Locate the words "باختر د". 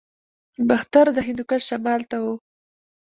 0.69-1.17